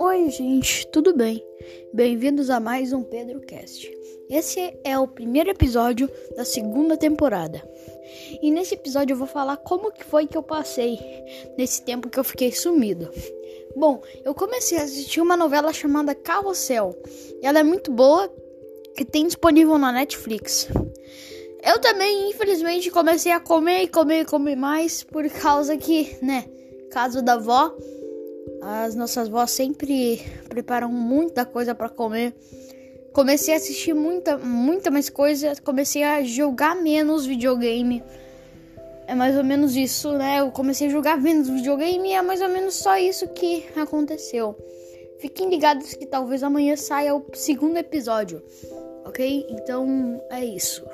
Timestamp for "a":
2.50-2.60, 14.78-14.82, 23.30-23.38, 33.54-33.56, 36.02-36.24, 40.88-40.90